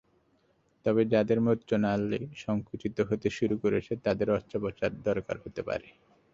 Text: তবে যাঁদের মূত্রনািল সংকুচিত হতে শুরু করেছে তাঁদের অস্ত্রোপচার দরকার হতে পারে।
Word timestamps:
তবে 0.85 1.01
যাঁদের 1.05 1.39
মূত্রনািল 1.41 2.11
সংকুচিত 2.35 2.97
হতে 3.09 3.27
শুরু 3.29 3.55
করেছে 3.57 3.93
তাঁদের 4.05 4.27
অস্ত্রোপচার 4.29 4.91
দরকার 5.03 5.35
হতে 5.43 5.61
পারে। 5.67 5.87